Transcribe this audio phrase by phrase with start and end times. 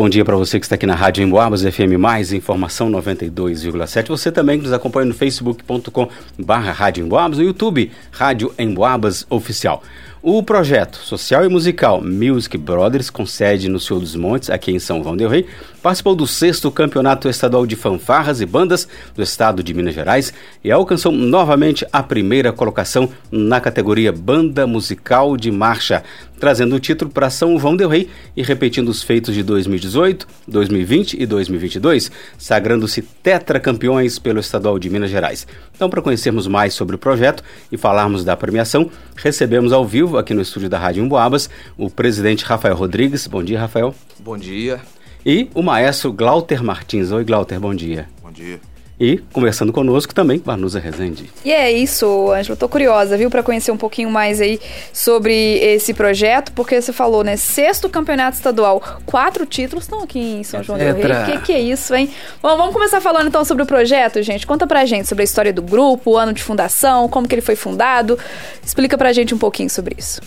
[0.00, 4.08] bom dia para você que está aqui na Rádio Emboabas FM Mais Informação 92,7.
[4.08, 9.82] Você também que nos acompanha no facebook.com barra Rádio Emboabas, no YouTube Rádio Emboabas Oficial.
[10.22, 14.78] O projeto social e musical Music Brothers, com sede no Senhor dos Montes, aqui em
[14.78, 15.46] São João del Rei,
[15.82, 20.32] participou do sexto Campeonato Estadual de Fanfarras e Bandas do Estado de Minas Gerais
[20.62, 26.02] e alcançou novamente a primeira colocação na categoria Banda Musical de Marcha,
[26.38, 31.20] trazendo o título para São João del Rei e repetindo os feitos de 2018, 2020
[31.20, 35.46] e 2022, sagrando-se tetracampeões pelo Estadual de Minas Gerais.
[35.74, 40.34] Então, para conhecermos mais sobre o projeto e falarmos da premiação, recebemos ao vivo aqui
[40.34, 43.26] no estúdio da Rádio Emboabas o presidente Rafael Rodrigues.
[43.26, 43.94] Bom dia, Rafael.
[44.18, 44.80] Bom dia.
[45.24, 47.10] E o maestro Glauter Martins.
[47.12, 48.08] Oi, Glauter, bom dia.
[48.22, 48.60] Bom dia.
[48.98, 51.30] E conversando conosco também, Vanusa Rezende.
[51.42, 52.54] E é isso, Ângelo.
[52.54, 54.60] Tô curiosa, viu, para conhecer um pouquinho mais aí
[54.92, 57.34] sobre esse projeto, porque você falou, né?
[57.36, 61.12] Sexto campeonato estadual, quatro títulos estão aqui em São João del Rei.
[61.12, 62.10] O que, que é isso, hein?
[62.42, 64.46] Bom, vamos começar falando então sobre o projeto, gente.
[64.46, 67.42] Conta pra gente sobre a história do grupo, o ano de fundação, como que ele
[67.42, 68.18] foi fundado.
[68.62, 70.20] Explica pra gente um pouquinho sobre isso.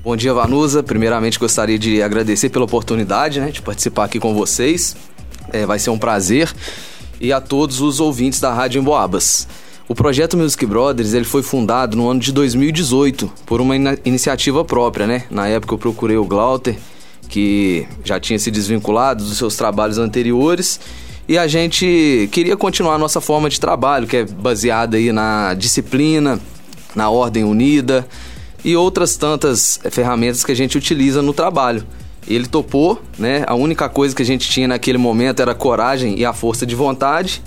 [0.00, 0.80] Bom dia, Vanusa.
[0.80, 4.96] Primeiramente, gostaria de agradecer pela oportunidade né, de participar aqui com vocês.
[5.52, 6.54] É, vai ser um prazer
[7.20, 9.48] e a todos os ouvintes da Rádio Emboabas.
[9.88, 14.64] O projeto Music Brothers ele foi fundado no ano de 2018 por uma in iniciativa
[14.64, 15.24] própria, né?
[15.30, 16.76] Na época eu procurei o Glauter,
[17.28, 20.78] que já tinha se desvinculado dos seus trabalhos anteriores,
[21.26, 25.54] e a gente queria continuar a nossa forma de trabalho, que é baseada aí na
[25.54, 26.38] disciplina,
[26.94, 28.06] na ordem unida
[28.64, 31.84] e outras tantas ferramentas que a gente utiliza no trabalho.
[32.26, 33.44] Ele topou, né?
[33.46, 36.66] A única coisa que a gente tinha naquele momento era a coragem e a força
[36.66, 37.42] de vontade.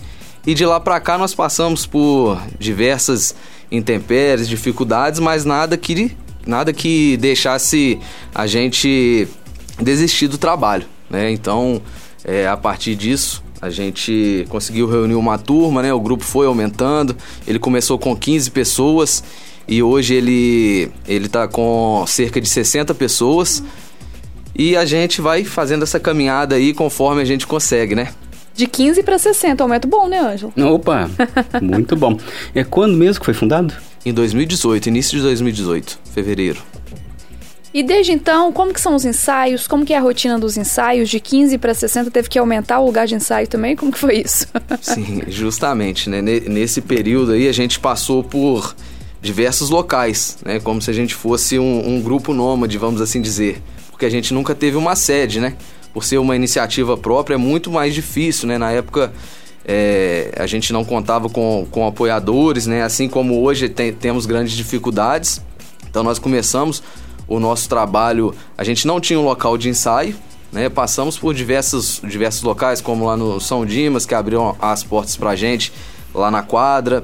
[0.46, 3.36] E de lá para cá nós passamos por diversas
[3.72, 6.16] intempéries, dificuldades, mas nada que
[6.48, 8.00] nada que deixasse
[8.34, 9.28] a gente
[9.80, 11.32] desistir do trabalho, né?
[11.32, 11.82] Então,
[12.24, 15.94] é, a partir disso, a gente conseguiu reunir uma turma, né?
[15.94, 17.16] O grupo foi aumentando.
[17.48, 19.24] Ele começou com 15 pessoas
[19.72, 23.64] e hoje ele ele tá com cerca de 60 pessoas.
[24.54, 28.10] E a gente vai fazendo essa caminhada aí conforme a gente consegue, né?
[28.54, 30.54] De 15 para 60, aumento bom, né, Ângelo?
[30.74, 31.10] Opa,
[31.64, 32.20] muito bom.
[32.54, 33.74] É quando mesmo que foi fundado?
[34.06, 36.62] Em 2018, início de 2018, fevereiro.
[37.74, 39.68] E desde então, como que são os ensaios?
[39.68, 41.10] Como que é a rotina dos ensaios?
[41.10, 43.78] De 15 para 60 teve que aumentar o lugar de ensaio também?
[43.78, 44.48] Como que foi isso?
[44.82, 46.22] Sim, justamente, né?
[46.22, 48.76] Nesse período aí a gente passou por
[49.22, 50.60] diversos locais, né?
[50.60, 53.62] Como se a gente fosse um, um grupo nômade, vamos assim dizer
[54.02, 55.56] porque a gente nunca teve uma sede, né?
[55.94, 58.58] Por ser uma iniciativa própria é muito mais difícil, né?
[58.58, 59.14] Na época
[59.64, 62.82] é, a gente não contava com, com apoiadores, né?
[62.82, 65.40] Assim como hoje tem, temos grandes dificuldades.
[65.88, 66.82] Então nós começamos
[67.28, 70.16] o nosso trabalho, a gente não tinha um local de ensaio,
[70.52, 70.68] né?
[70.68, 75.36] Passamos por diversos, diversos locais, como lá no São Dimas, que abriu as portas pra
[75.36, 75.72] gente
[76.12, 77.04] lá na quadra.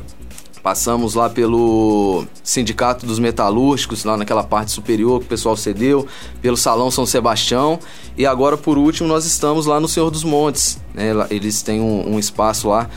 [0.68, 6.06] Passamos lá pelo Sindicato dos Metalúrgicos, lá naquela parte superior que o pessoal cedeu,
[6.42, 7.80] pelo Salão São Sebastião
[8.18, 10.78] e agora, por último, nós estamos lá no Senhor dos Montes.
[10.94, 11.14] Né?
[11.30, 12.90] Eles têm um, um espaço lá,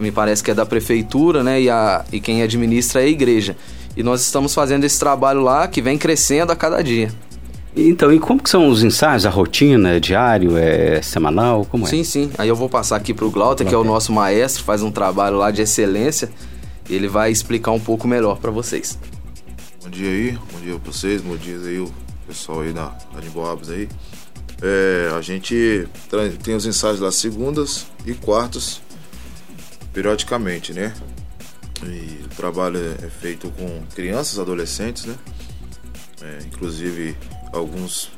[0.00, 1.62] me parece que é da prefeitura, né?
[1.62, 3.56] E, a, e quem administra é a igreja.
[3.96, 7.08] E nós estamos fazendo esse trabalho lá que vem crescendo a cada dia.
[7.76, 9.90] Então, e como que são os ensaios, a rotina?
[9.90, 11.64] É diário, é semanal?
[11.70, 11.88] Como é?
[11.88, 12.30] Sim, sim.
[12.36, 14.90] Aí eu vou passar aqui para o Glauter, que é o nosso maestro, faz um
[14.90, 16.28] trabalho lá de excelência
[16.88, 18.98] ele vai explicar um pouco melhor para vocês.
[19.82, 21.92] Bom dia aí, bom dia para vocês, bom dia aí o
[22.26, 23.88] pessoal aí da, da Boabas aí.
[24.62, 25.88] É, a gente
[26.44, 28.80] tem os ensaios lá segundas e quartas,
[29.92, 30.94] periodicamente, né?
[31.84, 35.16] E o trabalho é, é feito com crianças, adolescentes, né?
[36.22, 37.16] É, inclusive
[37.52, 38.12] alguns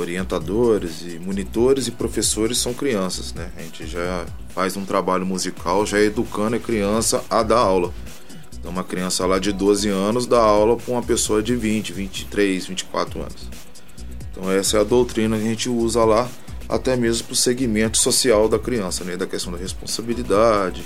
[0.00, 3.50] orientadores e monitores e professores são crianças, né?
[3.56, 7.92] A gente já faz um trabalho musical já educando a criança a dar aula.
[8.58, 12.66] Então uma criança lá de 12 anos dá aula para uma pessoa de 20, 23,
[12.66, 13.48] 24 anos.
[14.30, 16.28] Então essa é a doutrina que a gente usa lá,
[16.68, 19.16] até mesmo para o segmento social da criança, né?
[19.16, 20.84] Da questão da responsabilidade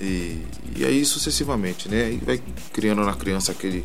[0.00, 0.42] e,
[0.76, 2.12] e aí sucessivamente, né?
[2.12, 3.84] E vai criando na criança aquele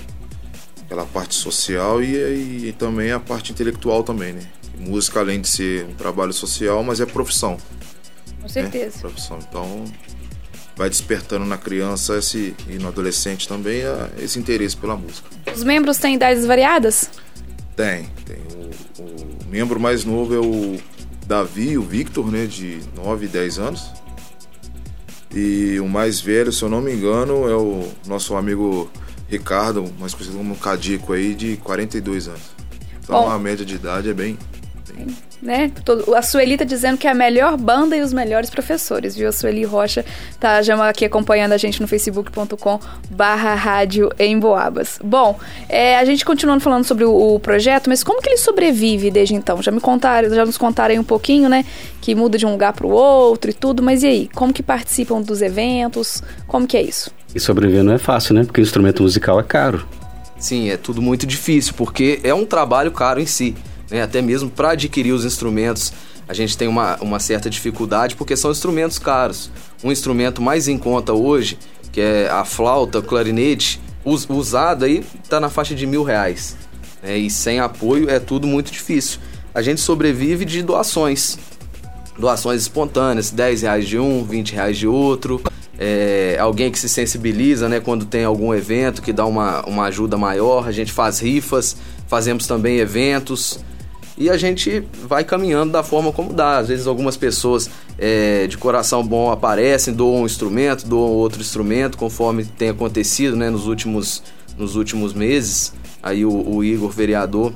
[0.90, 4.42] aquela parte social e, e, também a parte intelectual também, né?
[4.80, 7.58] Música, além de ser um trabalho social, mas é profissão.
[8.42, 8.96] Com certeza.
[8.96, 9.02] Né?
[9.02, 9.38] Profissão.
[9.48, 9.86] Então,
[10.76, 13.84] vai despertando na criança esse, e no adolescente também
[14.18, 15.30] esse interesse pela música.
[15.56, 17.12] Os membros têm idades variadas?
[17.76, 18.10] Tem.
[18.26, 18.40] Tem.
[18.98, 20.80] O, o membro mais novo é o
[21.28, 22.48] Davi, o Victor, né?
[22.48, 23.92] De 9 e 10 anos.
[25.36, 28.90] E o mais velho, se eu não me engano, é o nosso amigo
[29.30, 32.42] Ricardo, mais conhecido como Cadico aí, de 42 anos.
[33.04, 34.38] Então Bom, a média de idade é bem.
[35.40, 35.72] né?
[36.18, 39.30] A Sueli tá dizendo que é a melhor banda e os melhores professores, viu?
[39.30, 40.04] A Sueli Rocha
[40.40, 42.80] tá já aqui acompanhando a gente no facebook.com
[43.12, 45.00] barra rádio em Boabas.
[45.04, 45.40] Bom,
[45.70, 49.36] é, a gente continuando falando sobre o, o, projeto, mas como que ele sobrevive desde
[49.36, 49.62] então?
[49.62, 51.64] Já me contaram, já nos contaram aí um pouquinho, né?
[52.02, 54.30] Que muda de um lugar para o outro e tudo, mas e aí?
[54.34, 56.24] Como que participam dos eventos?
[56.48, 57.19] Como que é isso?
[57.34, 58.44] E sobreviver não é fácil, né?
[58.44, 59.86] Porque o instrumento musical é caro.
[60.38, 63.56] Sim, é tudo muito difícil, porque é um trabalho caro em si
[63.90, 64.02] né?
[64.02, 65.92] até mesmo para adquirir os instrumentos.
[66.28, 69.50] A gente tem uma, uma certa dificuldade porque são instrumentos caros.
[69.84, 71.58] Um instrumento mais em conta hoje,
[71.92, 76.56] que é a flauta, o clarinete, us, usado aí está na faixa de mil reais.
[77.02, 77.18] Né?
[77.18, 79.20] E sem apoio é tudo muito difícil.
[79.54, 81.40] A gente sobrevive de doações.
[82.20, 85.42] Doações espontâneas, 10 reais de um, 20 reais de outro.
[85.78, 90.18] É, alguém que se sensibiliza né, quando tem algum evento que dá uma, uma ajuda
[90.18, 90.68] maior.
[90.68, 91.78] A gente faz rifas,
[92.08, 93.60] fazemos também eventos
[94.20, 96.58] e a gente vai caminhando da forma como dá.
[96.58, 101.98] Às vezes algumas pessoas é, de coração bom aparecem, doam um instrumento, doam outro instrumento,
[101.98, 104.22] conforme tem acontecido né, nos, últimos,
[104.58, 105.74] nos últimos meses.
[106.04, 107.54] Aí o, o Igor, vereador,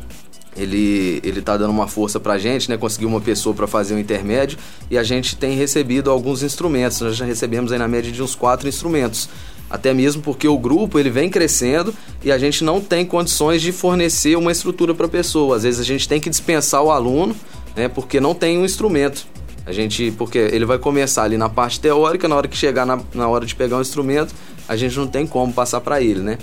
[0.56, 2.78] ele, ele tá dando uma força pra gente, né?
[2.78, 4.58] Conseguiu uma pessoa para fazer o intermédio
[4.90, 7.02] e a gente tem recebido alguns instrumentos.
[7.02, 9.30] Nós já recebemos aí na média de uns quatro instrumentos
[9.74, 13.72] até mesmo porque o grupo ele vem crescendo e a gente não tem condições de
[13.72, 15.56] fornecer uma estrutura para a pessoa.
[15.56, 17.36] Às vezes a gente tem que dispensar o aluno,
[17.76, 19.26] né, porque não tem um instrumento.
[19.66, 23.00] A gente, porque ele vai começar ali na parte teórica, na hora que chegar na,
[23.16, 24.36] na hora de pegar um instrumento,
[24.68, 26.38] a gente não tem como passar para ele, né?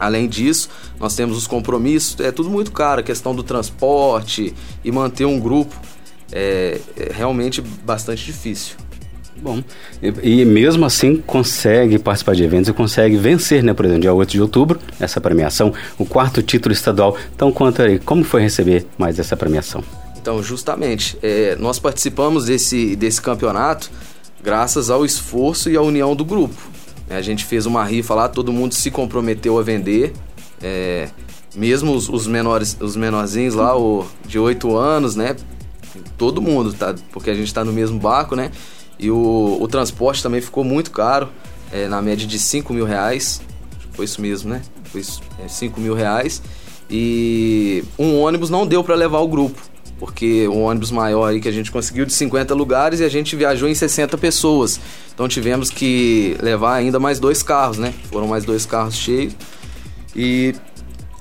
[0.00, 4.90] Além disso, nós temos os compromissos, é tudo muito caro, a questão do transporte e
[4.90, 5.76] manter um grupo
[6.32, 8.76] é, é realmente bastante difícil.
[9.42, 9.62] Bom,
[10.02, 13.72] e, e, mesmo assim consegue participar de eventos e consegue vencer, né?
[13.72, 17.16] Por exemplo, dia 8 de outubro, essa premiação, o quarto título estadual.
[17.34, 19.82] Então, conta aí, como foi receber mais essa premiação?
[20.20, 23.90] Então, justamente, é, nós participamos desse, desse campeonato
[24.42, 26.54] graças ao esforço e à união do grupo.
[27.10, 30.12] É, a gente fez uma rifa lá, todo mundo se comprometeu a vender.
[30.62, 31.08] É,
[31.56, 35.34] mesmo os, os, menores, os menorzinhos lá, o, de 8 anos, né?
[36.16, 36.94] Todo mundo, tá?
[37.10, 38.52] Porque a gente está no mesmo barco, né?
[38.96, 41.28] E o, o transporte também ficou muito caro,
[41.72, 43.40] é, na média de 5 mil reais.
[43.92, 44.62] Foi isso mesmo, né?
[44.84, 45.02] Foi
[45.44, 46.40] é, 5 mil reais.
[46.88, 49.60] E um ônibus não deu para levar o grupo,
[50.00, 53.36] porque um ônibus maior aí que a gente conseguiu de 50 lugares e a gente
[53.36, 54.80] viajou em 60 pessoas.
[55.14, 57.92] Então tivemos que levar ainda mais dois carros, né?
[58.10, 59.34] Foram mais dois carros cheios.
[60.16, 60.54] E,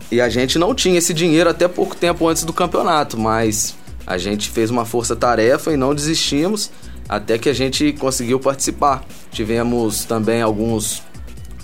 [0.10, 3.76] e a gente não tinha esse dinheiro até pouco tempo antes do campeonato, mas
[4.08, 6.72] a gente fez uma força-tarefa e não desistimos
[7.10, 9.04] até que a gente conseguiu participar.
[9.30, 11.04] Tivemos também alguns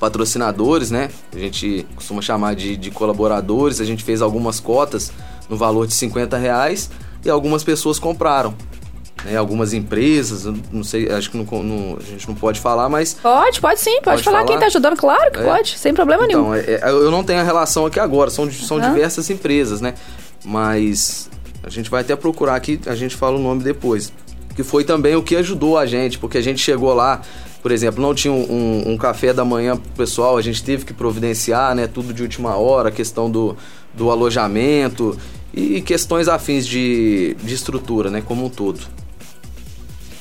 [0.02, 1.10] patrocinadores, né?
[1.34, 3.80] A gente costuma chamar de, de colaboradores.
[3.80, 5.14] A gente fez algumas cotas
[5.50, 6.90] no valor de 50 reais
[7.26, 8.54] e algumas pessoas compraram.
[9.24, 13.16] Né, algumas empresas, não sei, acho que não, não, a gente não pode falar, mas.
[13.16, 14.40] Pode, pode sim, pode, pode falar.
[14.40, 14.50] falar.
[14.50, 15.44] Quem tá ajudando, claro que é.
[15.44, 16.54] pode, sem problema então, nenhum.
[16.54, 18.94] É, é, eu não tenho a relação aqui agora, são, são uhum.
[18.94, 19.96] diversas empresas, né?
[20.44, 21.28] Mas
[21.64, 24.14] a gente vai até procurar aqui, a gente fala o nome depois
[24.56, 27.22] que foi também o que ajudou a gente, porque a gente chegou lá,
[27.62, 30.86] por exemplo, não tinha um, um, um café da manhã pro pessoal, a gente teve
[30.86, 33.58] que providenciar, né, tudo de última hora, a questão do,
[33.94, 35.18] do alojamento
[35.56, 38.82] e questões afins de, de estrutura, né, como um todo.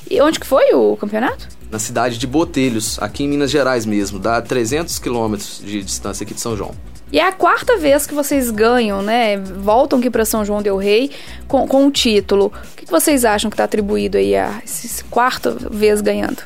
[0.09, 1.49] E onde que foi o campeonato?
[1.71, 6.33] Na cidade de Botelhos, aqui em Minas Gerais mesmo, dá 300 quilômetros de distância aqui
[6.33, 6.73] de São João.
[7.11, 9.37] E é a quarta vez que vocês ganham, né?
[9.37, 11.11] Voltam aqui para São João del Rei
[11.49, 12.47] com, com o título.
[12.73, 16.43] O que, vocês acham que está atribuído aí a essa quarta vez ganhando?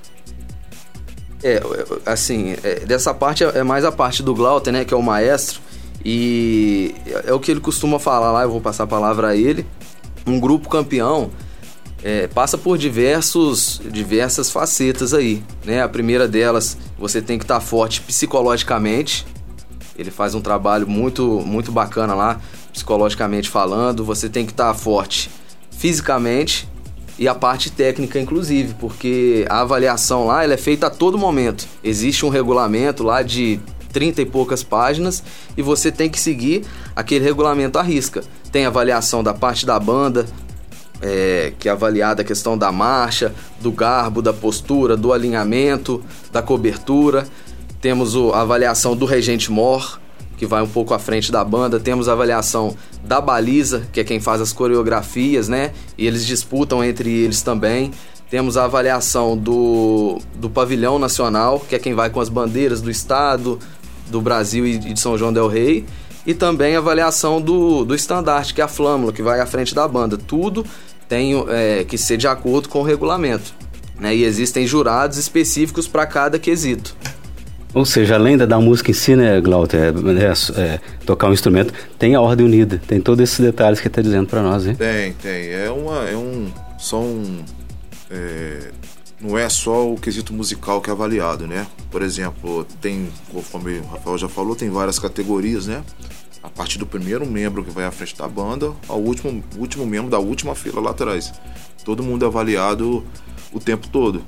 [1.42, 1.62] É,
[2.04, 4.84] assim, é, dessa parte é mais a parte do Glauter, né?
[4.84, 5.60] Que é o maestro.
[6.04, 9.66] E é o que ele costuma falar lá, eu vou passar a palavra a ele.
[10.26, 11.30] Um grupo campeão
[12.02, 15.82] é, passa por diversos, diversas facetas aí, né?
[15.82, 19.26] A primeira delas, você tem que estar tá forte psicologicamente,
[19.98, 22.40] ele faz um trabalho muito, muito bacana lá,
[22.72, 24.04] psicologicamente falando.
[24.04, 25.28] Você tem que estar forte
[25.72, 26.68] fisicamente
[27.18, 31.66] e a parte técnica, inclusive, porque a avaliação lá ela é feita a todo momento.
[31.82, 33.58] Existe um regulamento lá de
[33.92, 35.22] 30 e poucas páginas
[35.56, 36.64] e você tem que seguir
[36.94, 38.22] aquele regulamento à risca.
[38.52, 40.26] Tem avaliação da parte da banda,
[41.00, 46.02] é, que é avaliada a questão da marcha, do garbo, da postura, do alinhamento,
[46.32, 47.26] da cobertura.
[47.80, 50.00] Temos o, a avaliação do Regente Mor,
[50.36, 51.78] que vai um pouco à frente da banda.
[51.78, 55.72] Temos a avaliação da Baliza, que é quem faz as coreografias, né?
[55.96, 57.92] E eles disputam entre eles também.
[58.30, 62.90] Temos a avaliação do, do Pavilhão Nacional, que é quem vai com as bandeiras do
[62.90, 63.58] Estado,
[64.10, 65.84] do Brasil e de São João Del Rei.
[66.26, 69.74] e também a avaliação do, do estandarte, que é a flâmula, que vai à frente
[69.74, 70.18] da banda.
[70.18, 70.64] Tudo
[71.08, 73.54] tem é, que ser de acordo com o regulamento.
[73.98, 74.14] Né?
[74.14, 76.94] E existem jurados específicos para cada quesito.
[77.74, 82.14] Ou seja, além da música em si, né, Glauter, é, é, tocar um instrumento, tem
[82.14, 84.74] a ordem unida, tem todos esses detalhes que está dizendo para nós, hein?
[84.74, 85.48] Tem, tem.
[85.48, 86.48] É, uma, é um.
[86.78, 87.22] São.
[88.10, 88.70] É,
[89.20, 91.66] não é só o quesito musical que é avaliado, né?
[91.90, 95.82] Por exemplo, tem, conforme o Rafael já falou, tem várias categorias, né?
[96.42, 100.10] A partir do primeiro membro que vai à frente da banda ao último, último membro
[100.10, 101.32] da última fila lá atrás.
[101.84, 103.04] Todo mundo é avaliado
[103.52, 104.22] o tempo todo.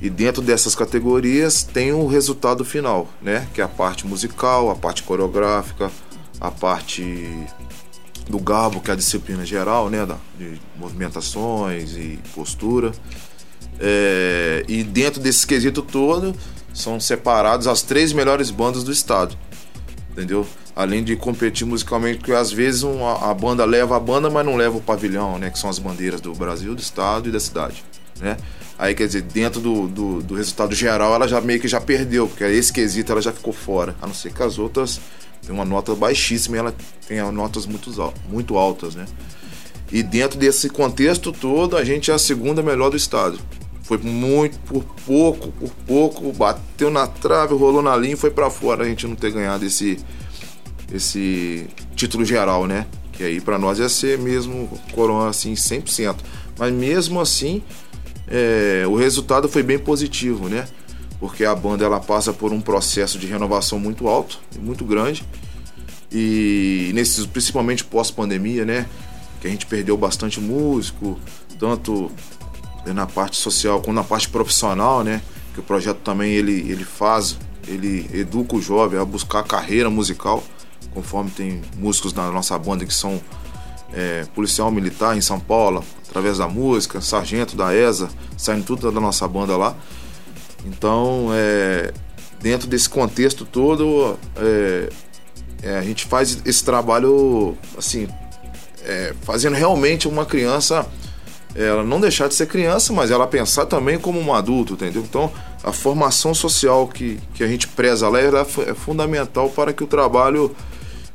[0.00, 3.46] E dentro dessas categorias tem o resultado final, né?
[3.52, 5.90] Que é a parte musical, a parte coreográfica,
[6.40, 7.28] a parte
[8.26, 10.06] do garbo, que é a disciplina geral, né?
[10.38, 12.92] De movimentações e postura.
[13.80, 16.36] É, e dentro desse quesito todo
[16.74, 19.36] são separados as três melhores bandas do estado,
[20.12, 20.46] entendeu?
[20.76, 24.56] Além de competir musicalmente, porque às vezes uma, a banda leva a banda, mas não
[24.56, 25.50] leva o pavilhão, né?
[25.50, 27.82] Que são as bandeiras do Brasil, do estado e da cidade,
[28.20, 28.36] né?
[28.78, 32.26] Aí, quer dizer, dentro do, do, do, resultado geral, ela já meio que já perdeu,
[32.26, 33.94] porque esse quesito ela já ficou fora.
[34.00, 34.98] A não ser que as outras
[35.42, 36.74] têm uma nota baixíssima e ela
[37.06, 37.90] tem notas muito,
[38.30, 39.04] muito altas, né?
[39.92, 43.38] E dentro desse contexto todo, a gente é a segunda melhor do estado.
[43.90, 48.48] Foi muito, por pouco, por pouco, bateu na trave, rolou na linha e foi para
[48.48, 49.98] fora a gente não ter ganhado esse,
[50.94, 51.66] esse
[51.96, 52.86] título geral, né?
[53.10, 56.18] Que aí para nós ia ser mesmo coroa assim 100%.
[56.56, 57.64] Mas mesmo assim,
[58.28, 60.68] é, o resultado foi bem positivo, né?
[61.18, 65.24] Porque a banda ela passa por um processo de renovação muito alto, muito grande.
[66.12, 68.86] E nesses, principalmente pós-pandemia, né?
[69.40, 71.18] Que a gente perdeu bastante músico,
[71.58, 72.08] tanto
[72.86, 75.22] na parte social como na parte profissional, né?
[75.54, 80.42] Que o projeto também ele, ele faz, ele educa o jovem a buscar carreira musical,
[80.92, 83.20] conforme tem músicos na nossa banda que são
[83.92, 89.00] é, policial militar em São Paulo, através da música, sargento da ESA, saindo tudo da
[89.00, 89.76] nossa banda lá.
[90.64, 91.92] Então, é,
[92.40, 94.88] dentro desse contexto todo, é,
[95.62, 98.08] é a gente faz esse trabalho, assim,
[98.84, 100.86] é, fazendo realmente uma criança,
[101.54, 105.02] ela não deixar de ser criança, mas ela pensar também como um adulto, entendeu?
[105.02, 109.86] Então, a formação social que, que a gente preza lá é fundamental para que o
[109.86, 110.54] trabalho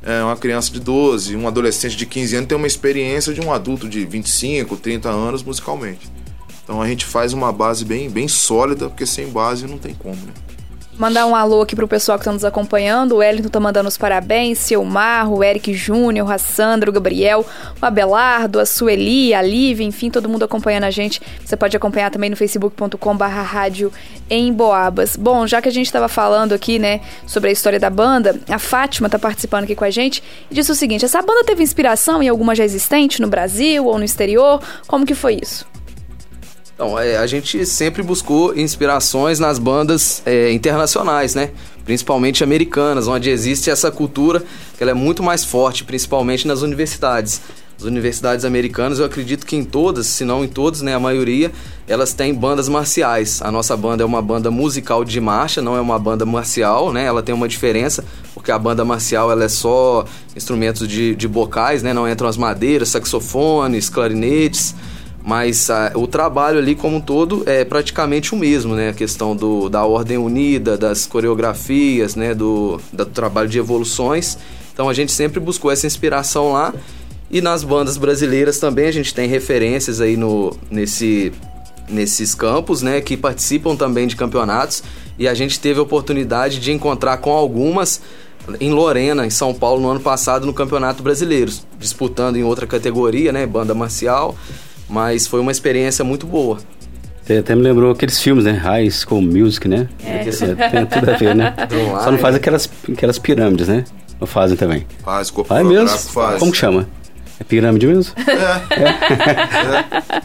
[0.02, 3.52] é, uma criança de 12, um adolescente de 15 anos tem uma experiência de um
[3.52, 6.08] adulto de 25, 30 anos musicalmente.
[6.62, 10.16] Então a gente faz uma base bem, bem sólida, porque sem base não tem como,
[10.16, 10.32] né?
[10.98, 13.12] Mandar um alô aqui pro pessoal que está nos acompanhando.
[13.12, 14.58] O Wellington tá mandando os parabéns.
[14.58, 17.44] Seu Marro, o Eric Júnior, a Sandra, o Gabriel,
[17.80, 21.20] o Abelardo, a Sueli, a Lívia, enfim, todo mundo acompanhando a gente.
[21.44, 23.92] Você pode acompanhar também no facebook.com/barra rádio
[24.30, 25.16] em Boabas.
[25.16, 28.58] Bom, já que a gente estava falando aqui, né, sobre a história da banda, a
[28.58, 32.22] Fátima tá participando aqui com a gente e disse o seguinte: essa banda teve inspiração
[32.22, 34.62] em alguma já existente no Brasil ou no exterior?
[34.86, 35.66] Como que foi isso?
[36.76, 41.50] Então, é, a gente sempre buscou inspirações nas bandas é, internacionais, né?
[41.86, 44.44] Principalmente americanas, onde existe essa cultura
[44.76, 47.40] que ela é muito mais forte, principalmente nas universidades.
[47.78, 51.50] As universidades americanas, eu acredito que em todas, se não em todas, né, a maioria,
[51.88, 53.40] elas têm bandas marciais.
[53.40, 57.06] A nossa banda é uma banda musical de marcha, não é uma banda marcial, né?
[57.06, 58.04] Ela tem uma diferença,
[58.34, 60.04] porque a banda marcial ela é só
[60.36, 61.94] instrumentos de, de bocais, né?
[61.94, 64.74] Não entram as madeiras, saxofones, clarinetes
[65.26, 68.90] mas a, o trabalho ali como um todo é praticamente o mesmo, né?
[68.90, 72.32] A questão do, da ordem unida, das coreografias, né?
[72.32, 74.38] Do, do trabalho de evoluções.
[74.72, 76.72] Então a gente sempre buscou essa inspiração lá.
[77.28, 81.32] E nas bandas brasileiras também a gente tem referências aí no, nesse,
[81.88, 83.00] nesses campos, né?
[83.00, 84.84] Que participam também de campeonatos.
[85.18, 88.00] E a gente teve a oportunidade de encontrar com algumas
[88.60, 93.32] em Lorena, em São Paulo, no ano passado, no Campeonato Brasileiro, disputando em outra categoria,
[93.32, 93.44] né?
[93.44, 94.36] Banda marcial.
[94.88, 96.58] Mas foi uma experiência muito boa.
[97.22, 98.52] Você até me lembrou aqueles filmes, né?
[98.52, 99.88] High School Music, né?
[100.04, 100.20] É.
[100.28, 101.52] é tem tudo a ver, né?
[102.04, 103.84] Só não faz aquelas, aquelas pirâmides, né?
[104.20, 104.86] Não fazem também.
[105.04, 105.88] Faz, corpo faz mesmo?
[105.88, 106.38] Faz.
[106.38, 106.88] Como que chama?
[107.40, 108.14] É pirâmide mesmo?
[108.16, 108.80] É.
[110.20, 110.22] é.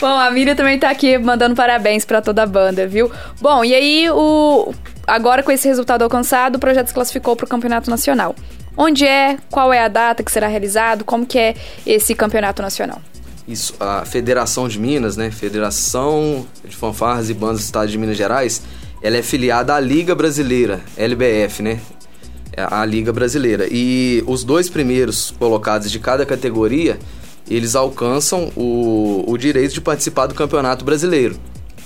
[0.00, 3.10] Bom, a Miriam também tá aqui mandando parabéns para toda a banda, viu?
[3.40, 4.72] Bom, e aí o
[5.06, 8.34] agora com esse resultado alcançado, o projeto se classificou para o Campeonato Nacional.
[8.76, 9.36] Onde é?
[9.50, 11.04] Qual é a data que será realizado?
[11.04, 11.54] Como que é
[11.86, 13.02] esse Campeonato Nacional?
[13.46, 18.16] Isso, a Federação de Minas, né, Federação de Fanfarras e Bandas do Estado de Minas
[18.16, 18.62] Gerais,
[19.02, 21.80] ela é filiada à Liga Brasileira, LBF, né?
[22.52, 23.66] É a Liga Brasileira.
[23.70, 26.98] E os dois primeiros colocados de cada categoria,
[27.50, 31.36] eles alcançam o, o direito de participar do Campeonato Brasileiro.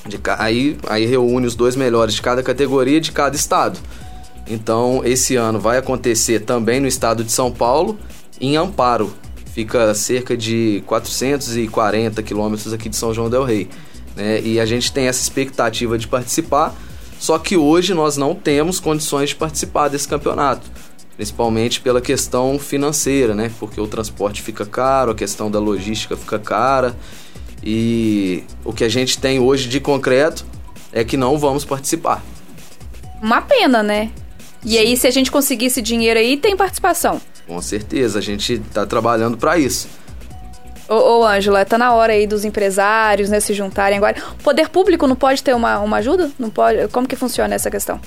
[0.07, 3.79] De, aí, aí reúne os dois melhores de cada categoria de cada estado.
[4.47, 7.99] Então, esse ano vai acontecer também no estado de São Paulo,
[8.41, 9.13] em Amparo.
[9.57, 13.71] Fica cerca de 440 quilômetros aqui de São João del Rei.
[14.15, 14.39] Né?
[14.43, 16.75] E a gente tem essa expectativa de participar,
[17.19, 20.71] só que hoje nós não temos condições de participar desse campeonato.
[21.17, 23.51] Principalmente pela questão financeira, né?
[23.59, 26.95] Porque o transporte fica caro, a questão da logística fica cara.
[27.65, 30.45] E o que a gente tem hoje de concreto
[30.93, 32.23] é que não vamos participar.
[33.23, 34.11] Uma pena, né?
[34.63, 34.79] E Sim.
[34.81, 37.23] aí, se a gente conseguir esse dinheiro aí, tem participação.
[37.47, 39.89] Com certeza, a gente está trabalhando para isso.
[40.89, 44.17] Ô, ô, Ângela, tá na hora aí dos empresários, né, se juntarem agora.
[44.39, 46.31] O poder público não pode ter uma, uma ajuda?
[46.39, 46.89] Não pode?
[46.89, 48.01] Como que funciona essa questão?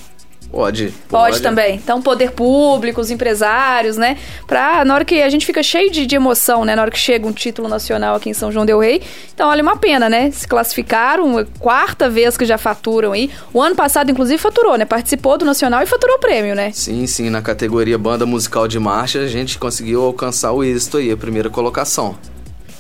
[0.51, 1.31] Pode, pode.
[1.31, 1.75] Pode também.
[1.75, 4.17] Então, poder público, os empresários, né?
[4.47, 6.75] Pra, na hora que a gente fica cheio de, de, emoção, né?
[6.75, 9.01] Na hora que chega um título nacional aqui em São João Del Rei.
[9.33, 10.31] Então, olha, uma pena, né?
[10.31, 13.29] Se classificaram, quarta vez que já faturam aí.
[13.53, 14.85] O ano passado, inclusive, faturou, né?
[14.85, 16.71] Participou do Nacional e faturou o prêmio, né?
[16.73, 17.29] Sim, sim.
[17.29, 21.49] Na categoria Banda Musical de Marcha, a gente conseguiu alcançar o êxito aí, a primeira
[21.49, 22.17] colocação.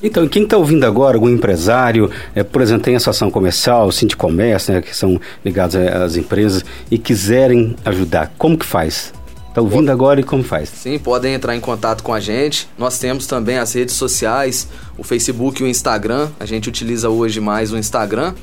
[0.01, 4.81] Então, quem está ouvindo agora, algum empresário, é, por exemplo, tem associação comercial, Sindicomércio, né,
[4.81, 9.13] que são ligados às empresas, e quiserem ajudar, como que faz?
[9.49, 10.69] Está ouvindo agora e como faz?
[10.69, 12.69] Sim, podem entrar em contato com a gente.
[12.77, 16.29] Nós temos também as redes sociais, o Facebook e o Instagram.
[16.39, 18.35] A gente utiliza hoje mais o Instagram.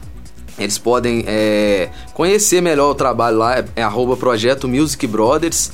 [0.59, 5.71] Eles podem é, conhecer melhor o trabalho lá, é, é Projeto Music Brothers.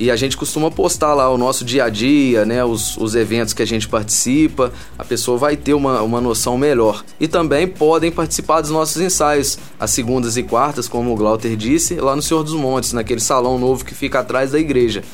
[0.00, 2.64] E a gente costuma postar lá o nosso dia a dia, né?
[2.64, 4.72] Os, os eventos que a gente participa.
[4.98, 7.04] A pessoa vai ter uma, uma noção melhor.
[7.20, 11.96] E também podem participar dos nossos ensaios, às segundas e quartas, como o Glauter disse,
[11.96, 15.04] lá no Senhor dos Montes, naquele salão novo que fica atrás da igreja.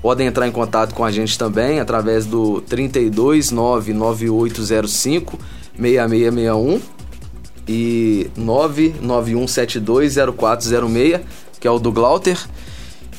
[0.00, 5.40] Podem entrar em contato com a gente também através do 3299805
[5.76, 6.80] 6661
[7.66, 11.20] e 991720406,
[11.58, 12.38] que é o do Glauter.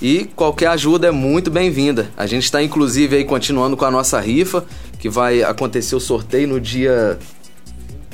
[0.01, 2.09] E qualquer ajuda é muito bem-vinda.
[2.15, 4.63] A gente está inclusive aí continuando com a nossa rifa,
[4.99, 7.17] que vai acontecer o sorteio no dia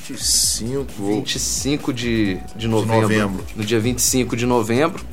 [0.08, 3.46] 25, 25 de, de, novembro, de novembro.
[3.56, 5.04] No dia 25 de novembro.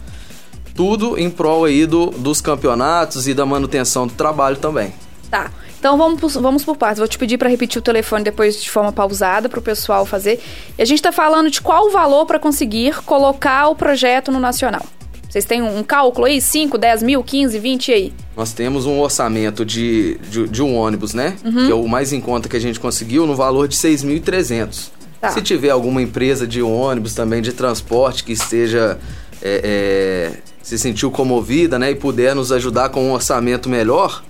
[0.75, 4.95] Tudo em prol aí do, dos campeonatos e da manutenção do trabalho também.
[5.29, 5.51] Tá.
[5.79, 6.99] Então vamos por, vamos por partes.
[6.99, 10.41] Vou te pedir para repetir o telefone depois de forma pausada para o pessoal fazer.
[10.79, 14.39] E a gente está falando de qual o valor para conseguir colocar o projeto no
[14.39, 14.85] nacional.
[15.31, 16.41] Vocês têm um, cálculo aí?
[16.41, 18.13] 5, 10 mil, 15, 20 aí?
[18.37, 21.37] Nós temos um orçamento de, de, de um ônibus, né?
[21.45, 21.67] Uhum.
[21.67, 24.89] Que é o mais em conta que a gente conseguiu, no valor de 6.300.
[25.21, 25.31] Tá.
[25.31, 28.99] Se tiver alguma empresa de ônibus também, de transporte, que esteja...
[29.43, 31.93] É, é, se sentiu comovida, né?
[31.93, 34.23] E puder nos ajudar com um orçamento melhor,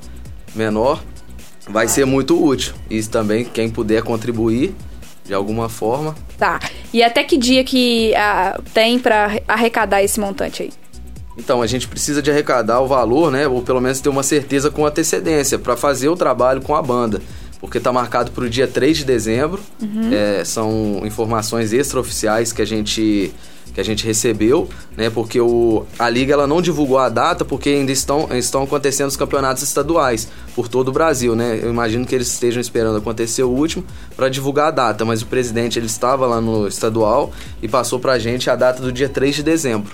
[0.55, 1.03] menor,
[1.69, 2.75] vai ser muito útil.
[2.89, 4.75] E também, quem puder contribuir
[5.25, 6.15] de alguma forma.
[6.39, 6.61] Tá.
[6.93, 10.80] E até que dia que ah, tem para arrecadar esse montante aí?
[11.37, 13.47] Então, a gente precisa de arrecadar o valor, né?
[13.47, 17.21] Ou pelo menos ter uma certeza com antecedência para fazer o trabalho com a banda.
[17.61, 19.61] Porque está marcado para o dia 3 de dezembro.
[19.81, 20.11] Uhum.
[20.13, 23.33] É, são informações extraoficiais que a gente
[23.73, 25.11] que a gente recebeu, né?
[25.11, 29.17] Porque o, a liga ela não divulgou a data porque ainda estão, estão acontecendo os
[29.17, 31.61] campeonatos estaduais por todo o Brasil, né?
[31.63, 33.85] Eu imagino que eles estejam esperando acontecer o último
[34.17, 38.15] para divulgar a data, mas o presidente ele estava lá no estadual e passou para
[38.15, 39.93] a gente a data do dia 3 de dezembro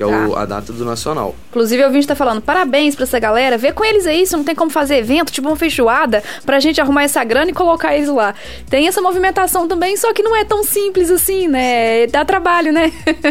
[0.00, 0.28] que é tá.
[0.28, 1.34] o, a data do Nacional.
[1.50, 4.42] Inclusive, o ouvinte tá falando, parabéns pra essa galera, vê com eles aí se não
[4.42, 8.08] tem como fazer evento, tipo uma feijoada, pra gente arrumar essa grana e colocar eles
[8.08, 8.34] lá.
[8.70, 12.06] Tem essa movimentação também, só que não é tão simples assim, né?
[12.06, 12.90] Dá trabalho, né?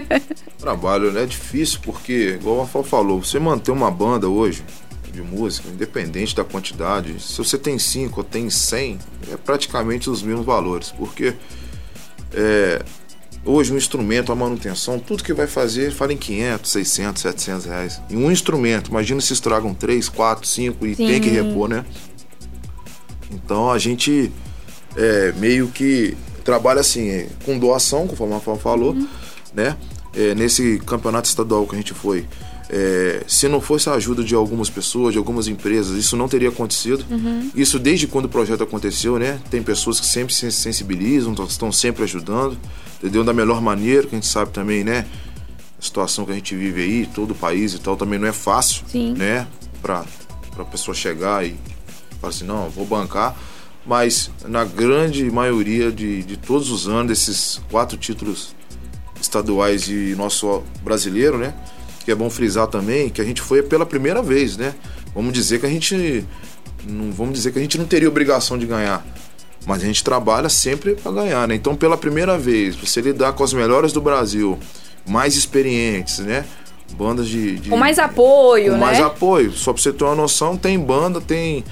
[0.59, 1.23] trabalho, né?
[1.23, 4.63] É difícil, porque, igual o Rafael falou, você manter uma banda hoje,
[5.11, 8.99] de música, independente da quantidade, se você tem 5 ou tem 100,
[9.31, 11.33] é praticamente os mesmos valores, porque
[12.31, 12.83] é,
[13.45, 18.01] Hoje, um instrumento, a manutenção, tudo que vai fazer, fala em 500, 600, 700 reais.
[18.09, 21.07] E um instrumento, imagina se estragam 3, 4, 5 e Sim.
[21.07, 21.85] tem que repor, né?
[23.31, 24.31] Então a gente
[24.95, 29.07] é, meio que trabalha assim, é, com doação, conforme a Rafael falou, uhum.
[29.53, 29.77] né?
[30.13, 32.25] É, nesse campeonato estadual que a gente foi,
[32.71, 36.49] é, se não fosse a ajuda de algumas pessoas, de algumas empresas, isso não teria
[36.49, 37.03] acontecido.
[37.09, 37.49] Uhum.
[37.55, 39.39] Isso desde quando o projeto aconteceu, né?
[39.49, 42.55] Tem pessoas que sempre se sensibilizam, estão sempre ajudando,
[42.99, 43.23] entendeu?
[43.23, 45.07] Da melhor maneira, que a gente sabe também, né?
[45.79, 48.33] A situação que a gente vive aí, todo o país e tal, também não é
[48.33, 49.13] fácil, Sim.
[49.13, 49.47] né?
[49.81, 50.05] Pra,
[50.53, 51.55] pra pessoa chegar e
[52.21, 53.35] falar assim, não, vou bancar.
[53.83, 58.53] Mas na grande maioria de, de todos os anos, desses quatro títulos
[59.19, 61.55] estaduais e nosso brasileiro, né?
[62.03, 64.73] Que é bom frisar também, que a gente foi pela primeira vez, né?
[65.13, 66.25] Vamos dizer que a gente
[66.87, 69.05] não vamos dizer que a gente não teria obrigação de ganhar,
[69.65, 71.55] mas a gente trabalha sempre para ganhar, né?
[71.55, 74.57] Então, pela primeira vez, você lidar com as melhores do Brasil,
[75.05, 76.45] mais experientes, né?
[76.93, 78.85] bandas de, de com mais apoio, com né?
[78.85, 79.51] mais apoio.
[79.51, 81.63] Só para você ter uma noção, tem banda, tem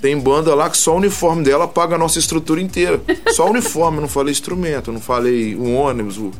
[0.00, 3.00] tem banda lá que só o uniforme dela paga a nossa estrutura inteira.
[3.34, 6.18] Só o uniforme, não falei instrumento, não falei o ônibus.
[6.18, 6.30] O...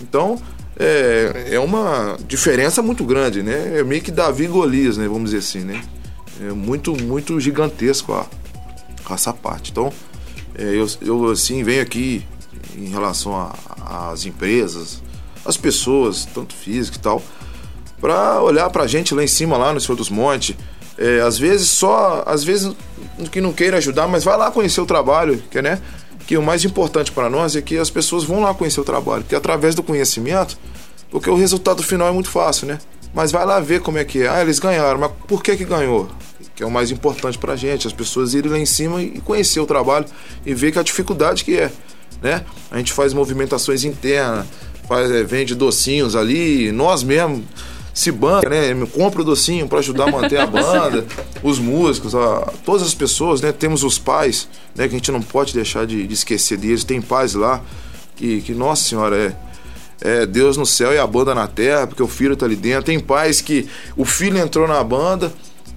[0.00, 0.40] Então,
[0.78, 3.78] é, é uma diferença muito grande, né?
[3.78, 5.06] É meio que Davi e Golias, né?
[5.06, 5.82] Vamos dizer assim, né?
[6.40, 8.26] É muito, muito gigantesco a,
[9.12, 9.70] essa parte.
[9.70, 9.92] Então,
[10.56, 12.24] é, eu, eu, assim, venho aqui
[12.76, 15.02] em relação às empresas,
[15.44, 17.22] as pessoas, tanto físico e tal,
[18.00, 20.56] para olhar para a gente lá em cima, lá no Senhor dos Montes,
[20.98, 22.72] é, às vezes só, às vezes
[23.30, 25.80] que não queira ajudar, mas vai lá conhecer o trabalho, que né?
[26.26, 29.24] Que o mais importante para nós é que as pessoas vão lá conhecer o trabalho,
[29.24, 30.58] que através do conhecimento,
[31.10, 32.78] porque o resultado final é muito fácil, né?
[33.14, 34.28] Mas vai lá ver como é que é.
[34.28, 36.08] Ah, eles ganharam, mas por que que ganhou?
[36.56, 39.20] Que é o mais importante para a gente, as pessoas irem lá em cima e
[39.20, 40.06] conhecer o trabalho
[40.44, 41.70] e ver que a dificuldade que é,
[42.22, 42.44] né?
[42.70, 44.46] A gente faz movimentações internas,
[44.88, 47.42] faz, é, vende docinhos ali, nós mesmos
[47.94, 48.74] se banca, né?
[48.92, 51.06] Compra o docinho para ajudar a manter a banda,
[51.42, 53.52] os músicos, a, todas as pessoas, né?
[53.52, 54.88] Temos os pais, né?
[54.88, 56.82] Que a gente não pode deixar de, de esquecer deles.
[56.82, 57.62] Tem pais lá
[58.16, 59.36] que, que nossa senhora,
[60.02, 62.56] é, é Deus no céu e a banda na terra, porque o filho tá ali
[62.56, 62.84] dentro.
[62.84, 65.32] Tem pais que o filho entrou na banda,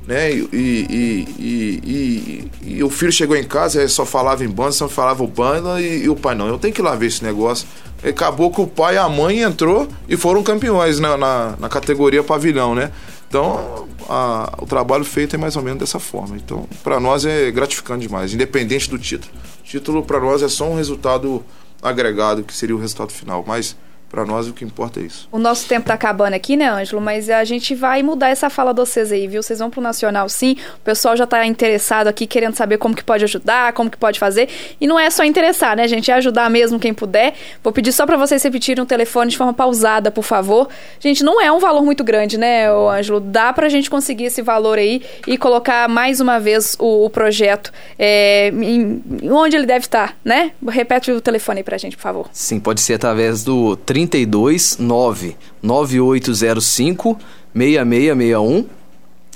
[0.07, 0.31] né?
[0.31, 5.21] E, e, e, e, o filho chegou em casa, só falava em banda, só falava
[5.21, 6.47] o banda e, o pai não.
[6.47, 7.67] Eu tenho que ir lá ver esse negócio.
[8.01, 12.23] Acabou que o pai e a mãe entrou e foram campeões na, na, na categoria
[12.23, 12.91] pavilhão, né?
[13.27, 16.37] Então, a, o trabalho feito é mais ou menos dessa forma.
[16.37, 19.33] Então, para nós é gratificante demais, independente do título.
[19.59, 21.43] O título para nós é só um resultado
[21.81, 23.75] agregado, que seria o resultado final, mas
[24.09, 25.27] para nós o que importa é isso.
[25.31, 27.01] O nosso tempo tá acabando aqui, né, Ângelo?
[27.01, 29.43] Mas a gente vai mudar essa fala de vocês aí, viu?
[29.43, 30.55] Vocês vão pro Nacional sim.
[30.77, 34.19] O pessoal já tá interessado aqui, querendo saber como que pode ajudar, como que pode
[34.19, 34.49] fazer.
[34.79, 36.09] E não é só interessar, né, gente?
[36.09, 37.33] É ajudar mesmo quem puder.
[37.63, 40.69] Vou pedir só para vocês repetirem o telefone de forma pausada, por favor.
[40.99, 43.19] Gente, não é um valor muito grande, né, Ângelo?
[43.19, 47.71] Dá pra gente conseguir esse valor aí e colocar mais uma vez o, o projeto
[47.99, 50.51] é, em, onde ele deve estar, né?
[50.67, 52.29] Repete o telefone aí pra gente, por favor.
[52.31, 57.17] Sim, pode ser através do 32 9 9805
[57.55, 58.65] 6661.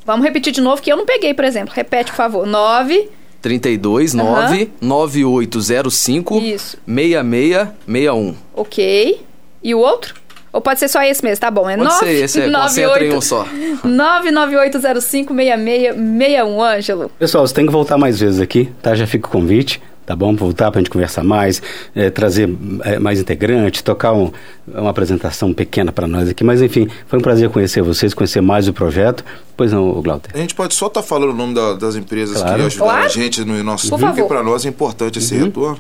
[0.06, 1.74] Vamos repetir de novo que eu não peguei, por exemplo.
[1.74, 2.46] Repete, por favor.
[2.46, 3.10] 9
[3.42, 6.78] 32 9 9805 Isso.
[6.86, 8.36] 6661.
[8.54, 9.26] Ok.
[9.64, 10.14] E o outro?
[10.54, 11.70] Ou pode ser só esse mesmo, tá bom.
[11.70, 13.46] É Pode 9, ser, esse é, 98, concentra em um só.
[13.88, 17.12] 998056661, Ângelo.
[17.18, 18.94] Pessoal, você tem que voltar mais vezes aqui, tá?
[18.96, 20.36] Já fica o convite, tá bom?
[20.36, 21.62] Voltar para a gente conversar mais,
[21.96, 22.50] é, trazer
[22.84, 24.32] é, mais integrantes, tocar um,
[24.68, 26.44] uma apresentação pequena para nós aqui.
[26.44, 29.24] Mas, enfim, foi um prazer conhecer vocês, conhecer mais o projeto.
[29.56, 30.32] Pois não, Glauter?
[30.34, 32.60] A gente pode só estar tá falando o nome da, das empresas Claro.
[32.60, 33.06] que ajudaram Claro.
[33.06, 34.26] a gente no nosso Por grupo, favor.
[34.26, 35.80] e para nós é importante esse retorno.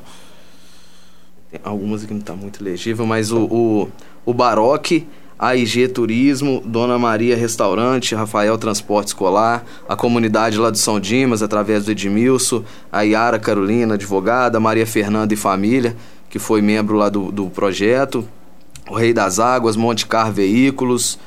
[1.51, 3.89] Tem algumas aqui não tá muito legível, mas o, o,
[4.25, 5.05] o Baroque,
[5.37, 11.83] AIG Turismo, Dona Maria Restaurante, Rafael Transporte Escolar, a comunidade lá do São Dimas, através
[11.83, 15.93] do Edmilson, a Yara Carolina, advogada, Maria Fernanda e família,
[16.29, 18.25] que foi membro lá do, do projeto,
[18.87, 21.19] o Rei das Águas, Monte Car Veículos,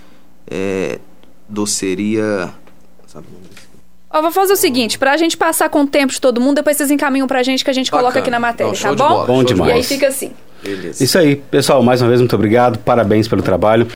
[0.47, 1.01] é,
[1.47, 2.51] doceria...
[3.07, 3.54] Sabe o nome?
[4.15, 6.77] Ó, vou fazer o seguinte, pra gente passar com o tempo de todo mundo, depois
[6.77, 8.23] vocês encaminham pra gente que a gente coloca Bacana.
[8.23, 9.09] aqui na matéria, Não, tá bom?
[9.09, 9.71] bola, Bom demais.
[9.71, 10.31] E aí fica assim.
[10.63, 11.03] Beleza.
[11.03, 13.87] Isso aí, pessoal, mais uma vez, muito obrigado, parabéns pelo trabalho.